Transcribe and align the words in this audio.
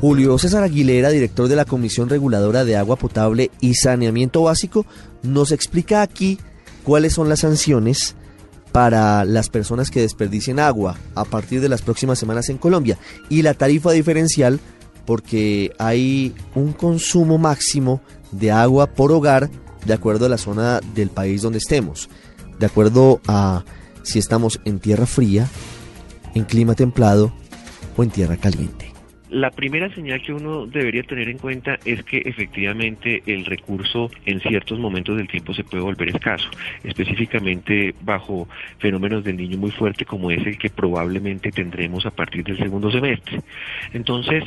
Julio 0.00 0.38
César 0.38 0.62
Aguilera, 0.62 1.10
director 1.10 1.46
de 1.46 1.56
la 1.56 1.66
Comisión 1.66 2.08
Reguladora 2.08 2.64
de 2.64 2.74
Agua 2.74 2.96
Potable 2.96 3.50
y 3.60 3.74
Saneamiento 3.74 4.42
Básico, 4.42 4.86
nos 5.22 5.52
explica 5.52 6.00
aquí 6.00 6.38
cuáles 6.84 7.12
son 7.12 7.28
las 7.28 7.40
sanciones 7.40 8.16
para 8.72 9.26
las 9.26 9.50
personas 9.50 9.90
que 9.90 10.00
desperdicien 10.00 10.58
agua 10.58 10.96
a 11.14 11.26
partir 11.26 11.60
de 11.60 11.68
las 11.68 11.82
próximas 11.82 12.18
semanas 12.18 12.48
en 12.48 12.56
Colombia 12.56 12.96
y 13.28 13.42
la 13.42 13.52
tarifa 13.52 13.90
diferencial 13.90 14.58
porque 15.04 15.72
hay 15.78 16.34
un 16.54 16.72
consumo 16.72 17.36
máximo 17.36 18.00
de 18.32 18.52
agua 18.52 18.86
por 18.86 19.12
hogar 19.12 19.50
de 19.84 19.92
acuerdo 19.92 20.24
a 20.24 20.30
la 20.30 20.38
zona 20.38 20.80
del 20.94 21.10
país 21.10 21.42
donde 21.42 21.58
estemos, 21.58 22.08
de 22.58 22.64
acuerdo 22.64 23.20
a 23.26 23.64
si 24.02 24.18
estamos 24.18 24.60
en 24.64 24.78
tierra 24.78 25.04
fría, 25.04 25.46
en 26.34 26.44
clima 26.44 26.74
templado 26.74 27.34
o 27.98 28.02
en 28.02 28.08
tierra 28.08 28.38
caliente. 28.38 28.89
La 29.30 29.52
primera 29.52 29.88
señal 29.94 30.20
que 30.22 30.32
uno 30.32 30.66
debería 30.66 31.04
tener 31.04 31.28
en 31.28 31.38
cuenta 31.38 31.78
es 31.84 32.02
que 32.02 32.18
efectivamente 32.18 33.22
el 33.26 33.44
recurso 33.44 34.10
en 34.26 34.40
ciertos 34.40 34.80
momentos 34.80 35.16
del 35.16 35.28
tiempo 35.28 35.54
se 35.54 35.62
puede 35.62 35.84
volver 35.84 36.08
escaso, 36.08 36.50
específicamente 36.82 37.94
bajo 38.00 38.48
fenómenos 38.78 39.22
del 39.22 39.36
niño 39.36 39.56
muy 39.56 39.70
fuerte 39.70 40.04
como 40.04 40.32
es 40.32 40.44
el 40.44 40.58
que 40.58 40.68
probablemente 40.68 41.52
tendremos 41.52 42.06
a 42.06 42.10
partir 42.10 42.42
del 42.42 42.58
segundo 42.58 42.90
semestre. 42.90 43.40
Entonces, 43.92 44.42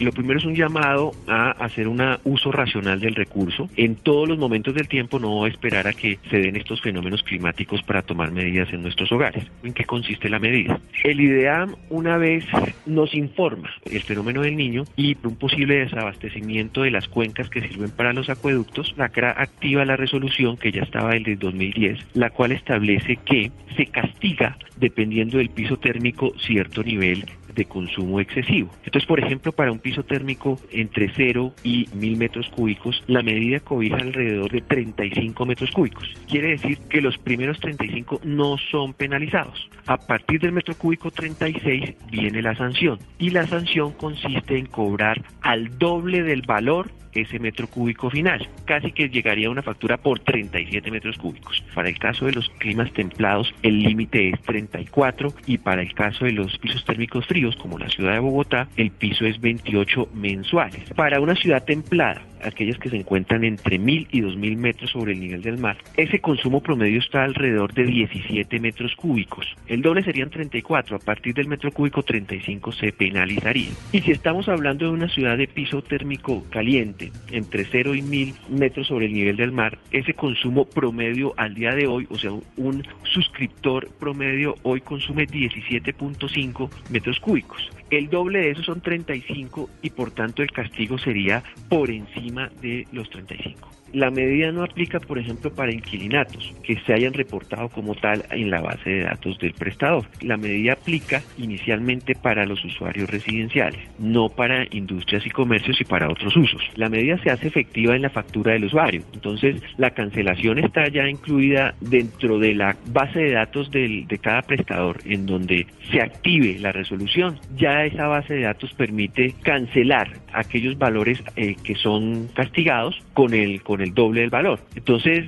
lo 0.00 0.12
primero 0.12 0.38
es 0.38 0.46
un 0.46 0.54
llamado 0.54 1.10
a 1.28 1.50
hacer 1.50 1.86
un 1.86 2.02
uso 2.24 2.50
racional 2.50 3.00
del 3.00 3.14
recurso 3.14 3.68
en 3.76 3.96
todos 3.96 4.26
los 4.26 4.38
momentos 4.38 4.74
del 4.74 4.88
tiempo, 4.88 5.18
no 5.18 5.46
esperar 5.46 5.86
a 5.86 5.92
que 5.92 6.18
se 6.30 6.38
den 6.38 6.56
estos 6.56 6.80
fenómenos 6.80 7.22
climáticos 7.22 7.82
para 7.82 8.00
tomar 8.00 8.32
medidas 8.32 8.72
en 8.72 8.80
nuestros 8.80 9.12
hogares. 9.12 9.44
¿En 9.62 9.74
qué 9.74 9.84
consiste 9.84 10.30
la 10.30 10.38
medida? 10.38 10.80
El 11.04 11.20
IDEAM 11.20 11.76
una 11.90 12.16
vez 12.16 12.46
nos 12.86 13.14
informa 13.14 13.70
el 13.84 14.00
fenómeno 14.00 14.21
fenómeno 14.22 14.42
del 14.42 14.56
niño 14.56 14.84
y 14.96 15.16
un 15.24 15.36
posible 15.36 15.80
desabastecimiento 15.80 16.82
de 16.82 16.92
las 16.92 17.08
cuencas 17.08 17.50
que 17.50 17.66
sirven 17.66 17.90
para 17.90 18.12
los 18.12 18.30
acueductos, 18.30 18.94
la 18.96 19.08
CRA 19.08 19.34
activa 19.36 19.84
la 19.84 19.96
resolución 19.96 20.56
que 20.56 20.70
ya 20.70 20.82
estaba 20.82 21.10
desde 21.10 21.36
2010, 21.36 21.98
la 22.14 22.30
cual 22.30 22.52
establece 22.52 23.16
que 23.16 23.50
se 23.76 23.86
castiga 23.86 24.56
dependiendo 24.76 25.38
del 25.38 25.50
piso 25.50 25.76
térmico 25.76 26.32
cierto 26.38 26.82
nivel 26.82 27.24
de 27.54 27.64
consumo 27.64 28.20
excesivo. 28.20 28.70
Entonces, 28.84 29.06
por 29.06 29.20
ejemplo, 29.20 29.52
para 29.52 29.72
un 29.72 29.78
piso 29.78 30.02
térmico 30.04 30.58
entre 30.70 31.10
0 31.14 31.54
y 31.62 31.88
1000 31.94 32.16
metros 32.16 32.48
cúbicos, 32.50 33.02
la 33.06 33.22
medida 33.22 33.60
cobija 33.60 33.96
alrededor 33.96 34.50
de 34.50 34.60
35 34.60 35.46
metros 35.46 35.70
cúbicos. 35.70 36.08
Quiere 36.28 36.48
decir 36.48 36.78
que 36.88 37.00
los 37.00 37.18
primeros 37.18 37.58
35 37.60 38.20
no 38.24 38.56
son 38.70 38.94
penalizados. 38.94 39.68
A 39.86 39.96
partir 39.96 40.40
del 40.40 40.52
metro 40.52 40.74
cúbico 40.74 41.10
36 41.10 41.94
viene 42.10 42.42
la 42.42 42.54
sanción 42.54 42.98
y 43.18 43.30
la 43.30 43.46
sanción 43.46 43.92
consiste 43.92 44.58
en 44.58 44.66
cobrar 44.66 45.22
al 45.42 45.78
doble 45.78 46.22
del 46.22 46.42
valor 46.42 46.90
ese 47.12 47.38
metro 47.38 47.66
cúbico 47.66 48.10
final. 48.10 48.48
Casi 48.64 48.92
que 48.92 49.08
llegaría 49.08 49.48
a 49.48 49.50
una 49.50 49.62
factura 49.62 49.98
por 49.98 50.20
37 50.20 50.90
metros 50.90 51.18
cúbicos. 51.18 51.62
Para 51.74 51.88
el 51.88 51.98
caso 51.98 52.26
de 52.26 52.32
los 52.32 52.48
climas 52.58 52.92
templados, 52.92 53.54
el 53.62 53.80
límite 53.80 54.30
es 54.30 54.40
34 54.42 55.34
y 55.46 55.58
para 55.58 55.82
el 55.82 55.94
caso 55.94 56.24
de 56.24 56.32
los 56.32 56.58
pisos 56.58 56.84
térmicos 56.84 57.26
fríos, 57.26 57.41
como 57.50 57.78
la 57.78 57.88
ciudad 57.88 58.12
de 58.12 58.20
Bogotá, 58.20 58.68
el 58.76 58.90
piso 58.90 59.24
es 59.26 59.40
28 59.40 60.08
mensuales. 60.14 60.88
Para 60.94 61.20
una 61.20 61.34
ciudad 61.34 61.64
templada, 61.64 62.22
aquellas 62.44 62.78
que 62.78 62.90
se 62.90 62.96
encuentran 62.96 63.44
entre 63.44 63.78
1000 63.78 64.08
y 64.10 64.20
2000 64.20 64.56
metros 64.56 64.90
sobre 64.90 65.12
el 65.12 65.20
nivel 65.20 65.42
del 65.42 65.58
mar, 65.58 65.78
ese 65.96 66.20
consumo 66.20 66.62
promedio 66.62 66.98
está 66.98 67.24
alrededor 67.24 67.72
de 67.74 67.84
17 67.84 68.60
metros 68.60 68.94
cúbicos. 68.96 69.46
El 69.66 69.82
doble 69.82 70.02
serían 70.02 70.30
34, 70.30 70.96
a 70.96 70.98
partir 70.98 71.34
del 71.34 71.48
metro 71.48 71.70
cúbico 71.72 72.02
35 72.02 72.72
se 72.72 72.92
penalizaría. 72.92 73.70
Y 73.92 74.00
si 74.00 74.12
estamos 74.12 74.48
hablando 74.48 74.86
de 74.86 74.92
una 74.92 75.08
ciudad 75.08 75.36
de 75.36 75.48
piso 75.48 75.82
térmico 75.82 76.44
caliente, 76.50 77.12
entre 77.30 77.64
0 77.64 77.94
y 77.94 78.02
1000 78.02 78.34
metros 78.50 78.86
sobre 78.88 79.06
el 79.06 79.12
nivel 79.12 79.36
del 79.36 79.52
mar, 79.52 79.78
ese 79.90 80.14
consumo 80.14 80.64
promedio 80.64 81.34
al 81.36 81.54
día 81.54 81.74
de 81.74 81.86
hoy, 81.86 82.06
o 82.10 82.18
sea, 82.18 82.32
un 82.56 82.84
suscriptor 83.04 83.88
promedio 83.98 84.54
hoy 84.62 84.80
consume 84.80 85.26
17.5 85.26 86.70
metros 86.90 87.20
cúbicos. 87.20 87.70
El 87.92 88.08
doble 88.08 88.38
de 88.38 88.50
eso 88.52 88.62
son 88.62 88.80
35 88.80 89.68
y 89.82 89.90
por 89.90 90.12
tanto 90.12 90.42
el 90.42 90.50
castigo 90.50 90.96
sería 90.96 91.44
por 91.68 91.90
encima 91.90 92.48
de 92.62 92.88
los 92.90 93.10
35. 93.10 93.68
La 93.92 94.10
medida 94.10 94.50
no 94.52 94.64
aplica, 94.64 95.00
por 95.00 95.18
ejemplo, 95.18 95.52
para 95.52 95.72
inquilinatos 95.72 96.54
que 96.62 96.78
se 96.80 96.94
hayan 96.94 97.12
reportado 97.12 97.68
como 97.68 97.94
tal 97.94 98.24
en 98.30 98.50
la 98.50 98.60
base 98.60 98.88
de 98.88 99.04
datos 99.04 99.38
del 99.38 99.52
prestador. 99.52 100.06
La 100.22 100.36
medida 100.36 100.72
aplica 100.72 101.22
inicialmente 101.36 102.14
para 102.14 102.46
los 102.46 102.64
usuarios 102.64 103.10
residenciales, 103.10 103.80
no 103.98 104.28
para 104.28 104.64
industrias 104.70 105.26
y 105.26 105.30
comercios 105.30 105.80
y 105.80 105.84
para 105.84 106.08
otros 106.08 106.36
usos. 106.36 106.62
La 106.76 106.88
medida 106.88 107.18
se 107.22 107.30
hace 107.30 107.48
efectiva 107.48 107.94
en 107.94 108.02
la 108.02 108.10
factura 108.10 108.52
del 108.52 108.64
usuario. 108.64 109.02
Entonces, 109.12 109.60
la 109.76 109.90
cancelación 109.90 110.58
está 110.58 110.88
ya 110.88 111.08
incluida 111.08 111.74
dentro 111.80 112.38
de 112.38 112.54
la 112.54 112.76
base 112.86 113.18
de 113.18 113.32
datos 113.32 113.70
de 113.70 114.18
cada 114.22 114.42
prestador, 114.42 114.98
en 115.04 115.26
donde 115.26 115.66
se 115.90 116.00
active 116.00 116.58
la 116.58 116.72
resolución. 116.72 117.38
Ya 117.56 117.84
esa 117.84 118.06
base 118.06 118.34
de 118.34 118.42
datos 118.42 118.72
permite 118.74 119.34
cancelar 119.42 120.08
aquellos 120.32 120.78
valores 120.78 121.22
eh, 121.36 121.56
que 121.62 121.74
son 121.74 122.28
castigados 122.34 123.00
con 123.14 123.34
el 123.34 123.62
con 123.62 123.80
el 123.80 123.94
doble 123.94 124.22
del 124.22 124.30
valor. 124.30 124.60
Entonces, 124.74 125.26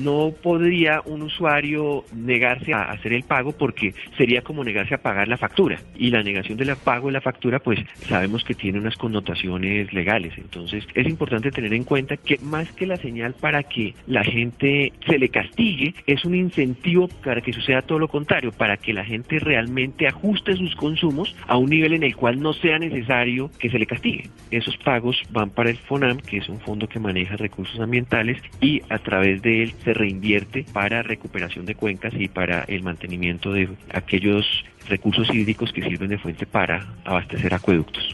no 0.00 0.32
podría 0.42 1.02
un 1.04 1.22
usuario 1.22 2.04
negarse 2.14 2.72
a 2.72 2.90
hacer 2.90 3.12
el 3.12 3.22
pago 3.22 3.52
porque 3.52 3.94
sería 4.16 4.42
como 4.42 4.64
negarse 4.64 4.94
a 4.94 4.98
pagar 4.98 5.28
la 5.28 5.36
factura. 5.36 5.78
Y 5.96 6.10
la 6.10 6.22
negación 6.22 6.58
del 6.58 6.76
pago 6.76 7.08
de 7.08 7.12
la 7.12 7.20
factura, 7.20 7.58
pues 7.58 7.80
sabemos 8.08 8.44
que 8.44 8.54
tiene 8.54 8.78
unas 8.78 8.96
connotaciones 8.96 9.92
legales. 9.92 10.34
Entonces, 10.36 10.86
es 10.94 11.06
importante 11.06 11.50
tener 11.50 11.72
en 11.72 11.84
cuenta 11.84 12.16
que 12.16 12.38
más 12.38 12.70
que 12.72 12.86
la 12.86 12.96
señal 12.96 13.34
para 13.34 13.62
que 13.62 13.94
la 14.06 14.24
gente 14.24 14.92
se 15.06 15.18
le 15.18 15.28
castigue, 15.28 15.94
es 16.06 16.24
un 16.24 16.34
incentivo 16.34 17.08
para 17.24 17.40
que 17.40 17.52
suceda 17.52 17.82
todo 17.82 17.98
lo 17.98 18.08
contrario, 18.08 18.52
para 18.52 18.76
que 18.76 18.92
la 18.92 19.04
gente 19.04 19.38
realmente 19.38 20.06
ajuste 20.06 20.56
sus 20.56 20.74
consumos 20.76 21.34
a 21.46 21.56
un 21.56 21.70
nivel 21.70 21.94
en 21.94 22.02
el 22.02 22.16
cual 22.16 22.40
no 22.40 22.52
sea 22.52 22.78
necesario 22.78 23.50
que 23.58 23.70
se 23.70 23.78
le 23.78 23.85
castigue. 23.86 24.30
Esos 24.50 24.76
pagos 24.78 25.20
van 25.30 25.50
para 25.50 25.70
el 25.70 25.78
FONAM, 25.78 26.18
que 26.18 26.38
es 26.38 26.48
un 26.48 26.60
fondo 26.60 26.88
que 26.88 27.00
maneja 27.00 27.36
recursos 27.36 27.78
ambientales 27.80 28.40
y 28.60 28.82
a 28.88 28.98
través 28.98 29.42
de 29.42 29.62
él 29.62 29.74
se 29.84 29.94
reinvierte 29.94 30.64
para 30.72 31.02
recuperación 31.02 31.66
de 31.66 31.74
cuencas 31.74 32.14
y 32.16 32.28
para 32.28 32.64
el 32.64 32.82
mantenimiento 32.82 33.52
de 33.52 33.68
aquellos 33.92 34.46
recursos 34.88 35.32
hídricos 35.34 35.72
que 35.72 35.82
sirven 35.82 36.10
de 36.10 36.18
fuente 36.18 36.46
para 36.46 36.86
abastecer 37.04 37.54
acueductos. 37.54 38.10